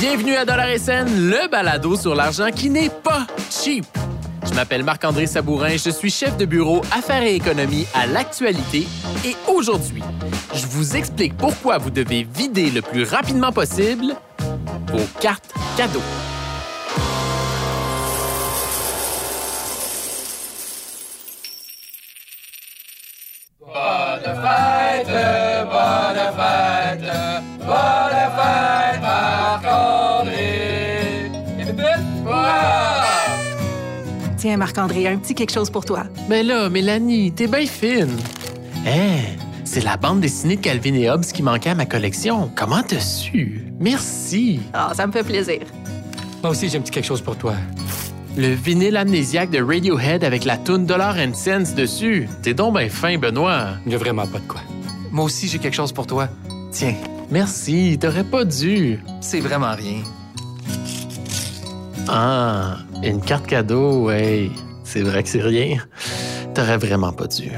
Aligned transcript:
Bienvenue 0.00 0.36
à 0.36 0.46
Dollar 0.46 0.68
SN, 0.78 1.28
le 1.28 1.46
balado 1.50 1.94
sur 1.96 2.14
l'argent 2.14 2.50
qui 2.50 2.70
n'est 2.70 2.88
pas 2.88 3.26
cheap. 3.50 3.84
Je 4.48 4.54
m'appelle 4.54 4.82
Marc-André 4.82 5.26
Sabourin, 5.26 5.76
je 5.76 5.90
suis 5.90 6.10
chef 6.10 6.38
de 6.38 6.46
bureau 6.46 6.80
Affaires 6.90 7.22
et 7.22 7.34
économie 7.34 7.86
à 7.92 8.06
l'actualité 8.06 8.86
et 9.26 9.36
aujourd'hui, 9.46 10.02
je 10.54 10.66
vous 10.66 10.96
explique 10.96 11.36
pourquoi 11.36 11.76
vous 11.76 11.90
devez 11.90 12.22
vider 12.22 12.70
le 12.70 12.80
plus 12.80 13.02
rapidement 13.02 13.52
possible 13.52 14.14
vos 14.90 15.06
cartes 15.20 15.52
cadeaux. 15.76 16.00
Tiens, 34.46 34.58
Marc-André, 34.58 35.08
un 35.08 35.16
petit 35.16 35.34
quelque 35.34 35.50
chose 35.50 35.70
pour 35.70 35.84
toi. 35.84 36.04
Mais 36.28 36.44
là, 36.44 36.68
Mélanie, 36.70 37.32
t'es 37.32 37.48
bien 37.48 37.66
fine. 37.66 38.16
Hein, 38.86 39.34
c'est 39.64 39.82
la 39.82 39.96
bande 39.96 40.20
dessinée 40.20 40.54
de 40.54 40.60
Calvin 40.60 40.94
et 40.94 41.10
Hobbes 41.10 41.24
qui 41.24 41.42
manquait 41.42 41.70
à 41.70 41.74
ma 41.74 41.84
collection. 41.84 42.48
Comment 42.54 42.84
t'as 42.86 43.00
su? 43.00 43.64
Merci. 43.80 44.60
Ah, 44.72 44.92
ça 44.94 45.04
me 45.08 45.10
fait 45.10 45.24
plaisir. 45.24 45.62
Moi 46.44 46.52
aussi, 46.52 46.68
j'ai 46.68 46.78
un 46.78 46.80
petit 46.80 46.92
quelque 46.92 47.06
chose 47.06 47.22
pour 47.22 47.36
toi. 47.36 47.54
Le 48.36 48.54
vinyle 48.54 48.96
amnésiaque 48.96 49.50
de 49.50 49.60
Radiohead 49.60 50.22
avec 50.22 50.44
la 50.44 50.56
tune 50.58 50.86
Dollar 50.86 51.16
and 51.18 51.34
Cents 51.34 51.74
dessus. 51.76 52.28
T'es 52.44 52.54
donc 52.54 52.78
bien 52.78 52.88
fin, 52.88 53.18
Benoît. 53.18 53.70
Il 53.84 53.88
n'y 53.88 53.94
a 53.96 53.98
vraiment 53.98 54.28
pas 54.28 54.38
de 54.38 54.46
quoi. 54.46 54.60
Moi 55.10 55.24
aussi, 55.24 55.48
j'ai 55.48 55.58
quelque 55.58 55.74
chose 55.74 55.90
pour 55.90 56.06
toi. 56.06 56.28
Tiens, 56.70 56.94
Merci, 57.32 57.98
t'aurais 58.00 58.22
pas 58.22 58.44
dû. 58.44 59.00
c'est 59.20 59.40
vraiment 59.40 59.74
rien. 59.74 60.02
Ah, 62.06 62.76
une 63.02 63.20
carte 63.20 63.46
cadeau, 63.46 64.04
ouais. 64.06 64.50
C'est 64.84 65.02
vrai 65.02 65.22
que 65.22 65.28
c'est 65.28 65.42
rien. 65.42 65.78
T'aurais 66.54 66.78
vraiment 66.78 67.12
pas 67.12 67.26
dû. 67.26 67.50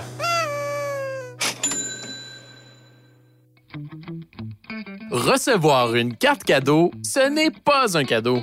Recevoir 5.11 5.95
une 5.95 6.15
carte 6.17 6.45
cadeau, 6.45 6.91
ce 7.03 7.29
n'est 7.29 7.51
pas 7.51 7.97
un 7.97 8.05
cadeau. 8.05 8.41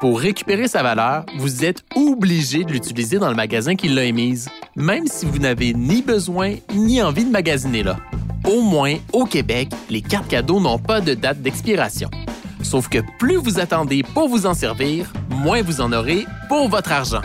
Pour 0.00 0.20
récupérer 0.20 0.68
sa 0.68 0.82
valeur, 0.82 1.24
vous 1.38 1.64
êtes 1.64 1.84
obligé 1.94 2.64
de 2.64 2.72
l'utiliser 2.72 3.18
dans 3.18 3.28
le 3.28 3.34
magasin 3.34 3.76
qui 3.76 3.88
l'a 3.88 4.04
émise, 4.04 4.48
même 4.76 5.06
si 5.06 5.26
vous 5.26 5.38
n'avez 5.38 5.74
ni 5.74 6.02
besoin 6.02 6.54
ni 6.74 7.02
envie 7.02 7.24
de 7.24 7.30
magasiner 7.30 7.82
là. 7.82 7.96
Au 8.44 8.62
moins, 8.62 8.96
au 9.12 9.24
Québec, 9.24 9.68
les 9.90 10.00
cartes 10.00 10.28
cadeaux 10.28 10.60
n'ont 10.60 10.78
pas 10.78 11.00
de 11.00 11.14
date 11.14 11.42
d'expiration. 11.42 12.10
Sauf 12.62 12.88
que 12.88 12.98
plus 13.18 13.36
vous 13.36 13.60
attendez 13.60 14.02
pour 14.02 14.28
vous 14.28 14.46
en 14.46 14.54
servir, 14.54 15.12
moins 15.30 15.62
vous 15.62 15.80
en 15.80 15.92
aurez 15.92 16.26
pour 16.48 16.68
votre 16.68 16.92
argent. 16.92 17.22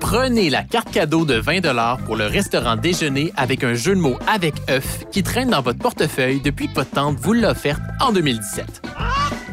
Prenez 0.00 0.50
la 0.50 0.64
carte 0.64 0.90
cadeau 0.90 1.24
de 1.24 1.34
20 1.34 1.60
pour 2.04 2.16
le 2.16 2.26
restaurant 2.26 2.74
déjeuner 2.74 3.32
avec 3.36 3.62
un 3.62 3.74
jeu 3.74 3.94
de 3.94 4.00
mots 4.00 4.18
avec 4.26 4.54
œuf 4.68 5.04
qui 5.12 5.22
traîne 5.22 5.50
dans 5.50 5.62
votre 5.62 5.78
portefeuille 5.78 6.40
depuis 6.40 6.68
que 6.68 6.74
votre 6.74 6.90
vous 7.20 7.32
l'a 7.32 7.54
en 8.00 8.10
2017. 8.10 8.82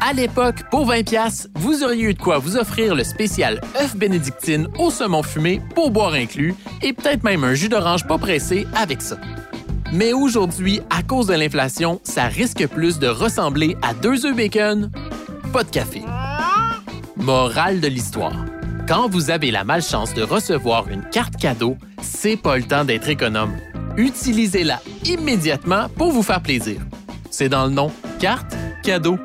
À 0.00 0.12
l'époque, 0.12 0.62
pour 0.70 0.86
20 0.86 1.04
pièces, 1.04 1.48
vous 1.54 1.84
auriez 1.84 2.04
eu 2.04 2.14
de 2.14 2.18
quoi 2.20 2.38
vous 2.38 2.56
offrir 2.56 2.94
le 2.94 3.04
spécial 3.04 3.60
œuf 3.80 3.96
bénédictine 3.96 4.66
au 4.78 4.90
saumon 4.90 5.22
fumé 5.22 5.60
pour 5.74 5.90
boire 5.90 6.14
inclus 6.14 6.54
et 6.82 6.92
peut-être 6.92 7.24
même 7.24 7.44
un 7.44 7.54
jus 7.54 7.68
d'orange 7.68 8.06
pas 8.06 8.18
pressé 8.18 8.66
avec 8.74 9.02
ça. 9.02 9.16
Mais 9.92 10.12
aujourd'hui, 10.12 10.80
à 10.90 11.02
cause 11.02 11.28
de 11.28 11.34
l'inflation, 11.34 11.98
ça 12.04 12.24
risque 12.24 12.66
plus 12.66 12.98
de 12.98 13.06
ressembler 13.06 13.74
à 13.80 13.94
deux 13.94 14.26
œufs 14.26 14.36
bacon, 14.36 14.90
pas 15.50 15.64
de 15.64 15.70
café. 15.70 16.02
Morale 17.16 17.80
de 17.80 17.88
l'histoire. 17.88 18.44
Quand 18.86 19.08
vous 19.08 19.30
avez 19.30 19.50
la 19.50 19.64
malchance 19.64 20.12
de 20.12 20.22
recevoir 20.22 20.88
une 20.88 21.08
carte 21.08 21.36
cadeau, 21.36 21.76
c'est 22.02 22.36
pas 22.36 22.58
le 22.58 22.64
temps 22.64 22.84
d'être 22.84 23.08
économe. 23.08 23.56
Utilisez-la 23.96 24.80
immédiatement 25.04 25.88
pour 25.88 26.12
vous 26.12 26.22
faire 26.22 26.42
plaisir. 26.42 26.80
C'est 27.30 27.48
dans 27.48 27.64
le 27.64 27.72
nom 27.72 27.90
carte 28.18 28.54
cadeau. 28.82 29.18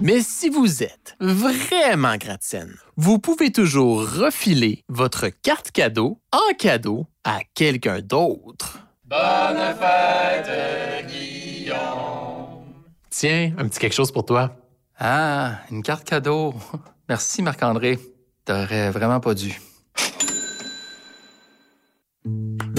Mais 0.00 0.20
si 0.20 0.48
vous 0.48 0.84
êtes 0.84 1.16
vraiment 1.18 2.16
gratte-scène, 2.16 2.76
vous 2.96 3.18
pouvez 3.18 3.50
toujours 3.50 4.08
refiler 4.08 4.84
votre 4.88 5.28
carte 5.28 5.72
cadeau 5.72 6.20
en 6.30 6.54
cadeau 6.54 7.06
à 7.28 7.40
quelqu'un 7.54 8.00
d'autre. 8.00 8.78
Bonne 9.04 9.74
fête, 9.78 11.06
Guillaume! 11.06 12.64
Tiens, 13.10 13.52
un 13.58 13.68
petit 13.68 13.78
quelque 13.78 13.94
chose 13.94 14.10
pour 14.10 14.24
toi. 14.24 14.52
Ah, 14.98 15.58
une 15.70 15.82
carte 15.82 16.04
cadeau. 16.04 16.54
Merci, 17.08 17.42
Marc-André. 17.42 17.98
T'aurais 18.46 18.90
vraiment 18.90 19.20
pas 19.20 19.34
dû. 19.34 19.60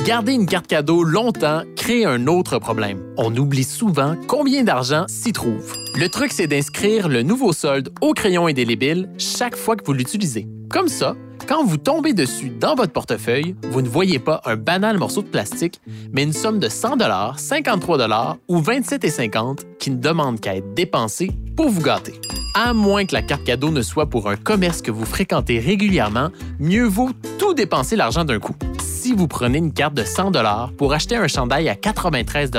Garder 0.04 0.34
une 0.34 0.48
carte 0.48 0.66
cadeau 0.66 1.04
longtemps 1.04 1.62
crée 1.76 2.06
un 2.06 2.26
autre 2.26 2.58
problème. 2.58 3.14
On 3.18 3.36
oublie 3.36 3.64
souvent 3.64 4.16
combien 4.28 4.64
d'argent 4.64 5.06
s'y 5.08 5.32
trouve. 5.32 5.76
Le 5.96 6.10
truc, 6.10 6.32
c'est 6.32 6.48
d'inscrire 6.48 7.08
le 7.08 7.22
nouveau 7.22 7.54
solde 7.54 7.94
au 8.02 8.14
crayon 8.14 8.48
indélébile 8.48 9.12
chaque 9.20 9.56
fois 9.56 9.76
que 9.76 9.86
vous 9.86 9.94
l'utilisez. 9.94 10.48
Comme 10.70 10.88
ça, 10.88 11.16
quand 11.48 11.66
vous 11.66 11.78
tombez 11.78 12.14
dessus 12.14 12.52
dans 12.52 12.76
votre 12.76 12.94
portefeuille, 12.94 13.56
vous 13.72 13.82
ne 13.82 13.90
voyez 13.90 14.20
pas 14.20 14.40
un 14.46 14.56
banal 14.56 15.00
morceau 15.00 15.24
de 15.24 15.28
plastique, 15.28 15.82
mais 16.14 16.22
une 16.22 16.34
somme 16.34 16.60
de 16.60 16.70
100 16.70 16.98
53 17.38 18.38
ou 18.48 18.62
27,50 18.62 19.62
qui 19.80 19.90
ne 19.90 19.98
demande 19.98 20.40
qu'à 20.40 20.56
être 20.56 20.76
dépensée 20.76 21.32
pour 21.58 21.70
vous 21.70 21.82
gâter. 21.82 22.14
À 22.54 22.74
moins 22.76 23.06
que 23.06 23.16
la 23.16 23.24
carte 23.24 23.44
cadeau 23.46 23.72
ne 23.72 23.82
soit 23.82 24.12
pour 24.12 24.30
un 24.30 24.36
commerce 24.36 24.84
que 24.84 24.92
vous 24.92 25.06
fréquentez 25.06 25.58
régulièrement, 25.58 26.30
mieux 26.60 26.86
vaut 26.86 27.10
tout 27.40 27.56
dépenser 27.56 27.96
l'argent 27.96 28.24
d'un 28.24 28.40
coup. 28.40 28.56
Si 28.80 29.14
vous 29.14 29.28
prenez 29.28 29.58
une 29.58 29.74
carte 29.74 29.96
de 29.96 30.04
100 30.04 30.34
pour 30.78 30.94
acheter 30.94 31.16
un 31.16 31.28
chandail 31.28 31.68
à 31.68 31.76
93 31.76 32.52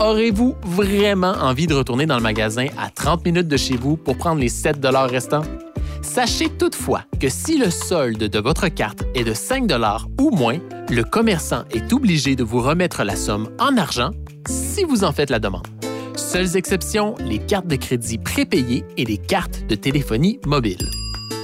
aurez-vous 0.00 0.54
vraiment 0.64 1.32
envie 1.32 1.66
de 1.66 1.74
retourner 1.74 2.06
dans 2.06 2.16
le 2.16 2.22
magasin 2.22 2.68
à 2.78 2.88
30 2.88 3.26
minutes 3.26 3.48
de 3.48 3.56
chez 3.58 3.76
vous 3.76 3.98
pour 3.98 4.16
prendre 4.16 4.40
les 4.40 4.48
7 4.48 4.78
restants? 4.82 5.42
Sachez 6.14 6.48
toutefois 6.48 7.02
que 7.18 7.28
si 7.28 7.58
le 7.58 7.70
solde 7.70 8.22
de 8.22 8.38
votre 8.38 8.68
carte 8.68 9.02
est 9.16 9.24
de 9.24 9.34
5 9.34 9.68
ou 10.20 10.30
moins, 10.30 10.58
le 10.88 11.02
commerçant 11.02 11.64
est 11.72 11.92
obligé 11.92 12.36
de 12.36 12.44
vous 12.44 12.60
remettre 12.60 13.02
la 13.02 13.16
somme 13.16 13.48
en 13.58 13.76
argent 13.76 14.10
si 14.48 14.84
vous 14.84 15.02
en 15.02 15.10
faites 15.10 15.30
la 15.30 15.40
demande. 15.40 15.66
Seules 16.14 16.56
exceptions, 16.56 17.16
les 17.18 17.40
cartes 17.40 17.66
de 17.66 17.74
crédit 17.74 18.18
prépayées 18.18 18.84
et 18.96 19.04
les 19.04 19.16
cartes 19.16 19.66
de 19.66 19.74
téléphonie 19.74 20.38
mobile. 20.46 20.88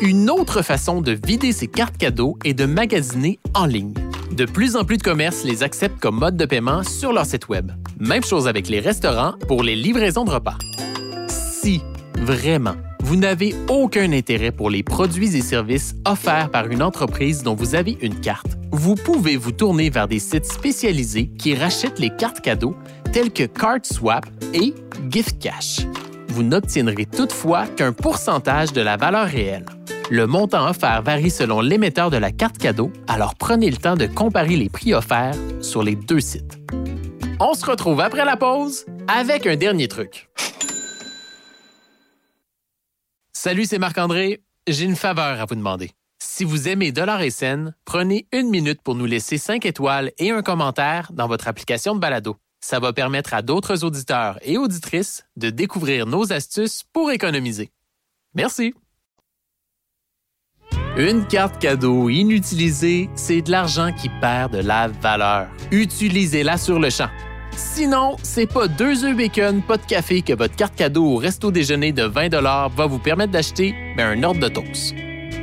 Une 0.02 0.30
autre 0.30 0.62
façon 0.62 1.00
de 1.00 1.18
vider 1.26 1.50
ces 1.50 1.66
cartes 1.66 1.96
cadeaux 1.96 2.38
est 2.44 2.54
de 2.54 2.64
magasiner 2.64 3.40
en 3.54 3.66
ligne. 3.66 3.94
De 4.30 4.44
plus 4.44 4.76
en 4.76 4.84
plus 4.84 4.98
de 4.98 5.02
commerces 5.02 5.42
les 5.42 5.64
acceptent 5.64 5.98
comme 5.98 6.20
mode 6.20 6.36
de 6.36 6.46
paiement 6.46 6.84
sur 6.84 7.12
leur 7.12 7.26
site 7.26 7.48
Web. 7.48 7.72
Même 7.98 8.22
chose 8.22 8.46
avec 8.46 8.68
les 8.68 8.78
restaurants 8.78 9.34
pour 9.48 9.64
les 9.64 9.74
livraisons 9.74 10.24
de 10.24 10.30
repas. 10.30 10.58
Si, 11.26 11.82
vraiment, 12.14 12.76
vous 13.10 13.16
n'avez 13.16 13.56
aucun 13.68 14.12
intérêt 14.12 14.52
pour 14.52 14.70
les 14.70 14.84
produits 14.84 15.36
et 15.36 15.40
services 15.40 15.96
offerts 16.06 16.48
par 16.48 16.68
une 16.68 16.80
entreprise 16.80 17.42
dont 17.42 17.56
vous 17.56 17.74
avez 17.74 17.98
une 18.02 18.20
carte, 18.20 18.56
vous 18.70 18.94
pouvez 18.94 19.36
vous 19.36 19.50
tourner 19.50 19.90
vers 19.90 20.06
des 20.06 20.20
sites 20.20 20.46
spécialisés 20.46 21.26
qui 21.26 21.56
rachètent 21.56 21.98
les 21.98 22.10
cartes 22.10 22.40
cadeaux 22.40 22.76
tels 23.12 23.32
que 23.32 23.42
CardSwap 23.42 24.26
et 24.54 24.74
Gift 25.08 25.42
Cash. 25.42 25.80
Vous 26.28 26.44
n'obtiendrez 26.44 27.04
toutefois 27.04 27.66
qu'un 27.66 27.92
pourcentage 27.92 28.72
de 28.72 28.80
la 28.80 28.96
valeur 28.96 29.26
réelle. 29.26 29.66
Le 30.08 30.28
montant 30.28 30.70
offert 30.70 31.02
varie 31.02 31.30
selon 31.30 31.60
l'émetteur 31.60 32.10
de 32.10 32.16
la 32.16 32.30
carte 32.30 32.58
cadeau, 32.58 32.92
alors 33.08 33.34
prenez 33.34 33.72
le 33.72 33.76
temps 33.76 33.96
de 33.96 34.06
comparer 34.06 34.54
les 34.54 34.68
prix 34.68 34.94
offerts 34.94 35.34
sur 35.62 35.82
les 35.82 35.96
deux 35.96 36.20
sites. 36.20 36.60
On 37.40 37.54
se 37.54 37.66
retrouve 37.66 38.02
après 38.02 38.24
la 38.24 38.36
pause 38.36 38.86
avec 39.08 39.48
un 39.48 39.56
dernier 39.56 39.88
truc. 39.88 40.28
Salut, 43.42 43.64
c'est 43.64 43.78
Marc-André. 43.78 44.42
J'ai 44.66 44.84
une 44.84 44.96
faveur 44.96 45.40
à 45.40 45.46
vous 45.46 45.54
demander. 45.54 45.92
Si 46.22 46.44
vous 46.44 46.68
aimez 46.68 46.92
Dollar 46.92 47.22
et 47.22 47.30
Scène, 47.30 47.74
prenez 47.86 48.28
une 48.32 48.50
minute 48.50 48.82
pour 48.82 48.94
nous 48.94 49.06
laisser 49.06 49.38
5 49.38 49.64
étoiles 49.64 50.12
et 50.18 50.30
un 50.30 50.42
commentaire 50.42 51.10
dans 51.14 51.26
votre 51.26 51.48
application 51.48 51.94
de 51.94 52.00
balado. 52.00 52.36
Ça 52.60 52.80
va 52.80 52.92
permettre 52.92 53.32
à 53.32 53.40
d'autres 53.40 53.82
auditeurs 53.82 54.38
et 54.42 54.58
auditrices 54.58 55.24
de 55.36 55.48
découvrir 55.48 56.04
nos 56.04 56.34
astuces 56.34 56.84
pour 56.92 57.10
économiser. 57.12 57.70
Merci. 58.34 58.74
Une 60.98 61.26
carte 61.26 61.58
cadeau 61.58 62.10
inutilisée, 62.10 63.08
c'est 63.14 63.40
de 63.40 63.50
l'argent 63.50 63.90
qui 63.94 64.10
perd 64.20 64.52
de 64.52 64.58
la 64.58 64.88
valeur. 64.88 65.48
Utilisez-la 65.72 66.58
sur 66.58 66.78
le 66.78 66.90
champ. 66.90 67.08
Sinon, 67.56 68.16
c'est 68.22 68.50
pas 68.50 68.68
deux 68.68 69.04
œufs 69.04 69.16
bacon, 69.16 69.62
pas 69.62 69.76
de 69.76 69.86
café 69.86 70.22
que 70.22 70.32
votre 70.32 70.56
carte 70.56 70.74
cadeau 70.74 71.04
au 71.04 71.16
resto 71.16 71.50
déjeuner 71.50 71.92
de 71.92 72.04
20 72.04 72.30
va 72.34 72.86
vous 72.86 72.98
permettre 72.98 73.32
d'acheter, 73.32 73.74
mais 73.96 74.02
un 74.02 74.22
ordre 74.22 74.40
de 74.40 74.48
toast. 74.48 74.94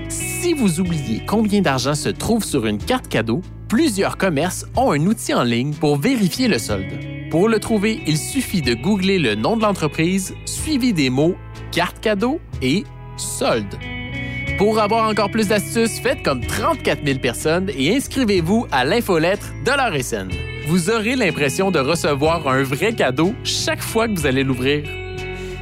Si 0.10 0.54
vous 0.54 0.80
oubliez 0.80 1.24
combien 1.26 1.62
d'argent 1.62 1.96
se 1.96 2.10
trouve 2.10 2.44
sur 2.44 2.66
une 2.66 2.78
carte 2.78 3.08
cadeau, 3.08 3.42
Plusieurs 3.68 4.18
commerces 4.18 4.66
ont 4.78 4.92
un 4.92 5.06
outil 5.08 5.34
en 5.34 5.44
ligne 5.44 5.74
pour 5.74 5.98
vérifier 5.98 6.48
le 6.48 6.58
solde. 6.58 6.88
Pour 7.30 7.50
le 7.50 7.60
trouver, 7.60 8.02
il 8.08 8.18
suffit 8.18 8.62
de 8.62 8.74
googler 8.74 9.20
le 9.20 9.36
nom 9.36 9.58
de 9.58 9.62
l'entreprise 9.62 10.34
suivi 10.46 10.94
des 10.94 11.10
mots 11.10 11.36
carte 11.74 12.00
cadeau 12.00 12.40
et 12.62 12.86
solde. 13.18 13.76
Pour 14.58 14.80
avoir 14.80 15.10
encore 15.10 15.30
plus 15.30 15.50
d'astuces, 15.50 16.00
faites 16.00 16.24
comme 16.24 16.42
34 16.42 17.06
000 17.06 17.20
personnes 17.20 17.70
et 17.78 17.96
inscrivez-vous 17.96 18.68
à 18.72 18.86
l'infolettre 18.86 19.52
de 19.66 20.02
SN. 20.02 20.30
Vous 20.68 20.90
aurez 20.90 21.16
l'impression 21.16 21.72
de 21.72 21.80
recevoir 21.80 22.46
un 22.46 22.62
vrai 22.62 22.92
cadeau 22.92 23.34
chaque 23.46 23.82
fois 23.82 24.10
que 24.10 24.14
vous 24.14 24.26
allez 24.26 24.44
l'ouvrir. 24.44 24.84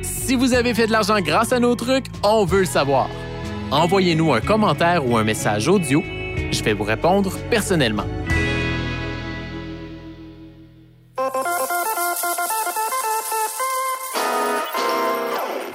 Si 0.02 0.34
vous 0.34 0.56
avez 0.56 0.74
fait 0.74 0.88
de 0.88 0.92
l'argent 0.92 1.19
grâce 1.22 1.54
à 1.54 1.60
nos 1.60 1.75
trucs, 1.75 2.07
on 2.24 2.44
veut 2.44 2.62
le 2.62 2.66
savoir. 2.66 3.07
Envoyez-nous 3.69 4.34
un 4.34 4.42
commentaire 4.42 5.07
ou 5.07 5.16
un 5.16 5.24
message 5.24 5.68
audio. 5.68 6.02
Je 6.52 6.63
vais 6.63 6.74
vous 6.74 6.86
répondre 6.86 7.38
personnellement. 7.52 8.06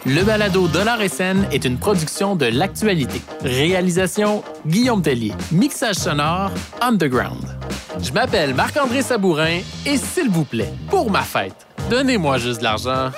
Le 0.06 0.24
balado 0.24 0.66
Dollar 0.66 0.98
SN 1.08 1.46
est 1.52 1.64
une 1.64 1.78
production 1.78 2.34
de 2.34 2.46
l'actualité. 2.46 3.20
Réalisation 3.44 4.42
Guillaume 4.66 5.02
Tellier. 5.02 5.34
Mixage 5.52 5.94
sonore 5.94 6.50
Underground. 6.80 7.59
Je 8.02 8.12
m'appelle 8.12 8.54
Marc-André 8.54 9.02
Sabourin 9.02 9.60
et 9.84 9.96
s'il 9.96 10.30
vous 10.30 10.44
plaît, 10.44 10.72
pour 10.88 11.10
ma 11.10 11.22
fête, 11.22 11.66
donnez-moi 11.90 12.38
juste 12.38 12.60
de 12.60 12.64
l'argent. 12.64 13.10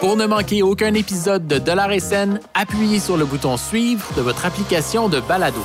Pour 0.00 0.16
ne 0.16 0.26
manquer 0.26 0.62
aucun 0.62 0.92
épisode 0.94 1.46
de 1.46 1.58
Dollar 1.58 1.90
SN, 1.98 2.40
appuyez 2.54 2.98
sur 2.98 3.16
le 3.16 3.24
bouton 3.24 3.56
Suivre 3.56 4.06
de 4.16 4.22
votre 4.22 4.44
application 4.44 5.08
de 5.08 5.20
balado. 5.20 5.64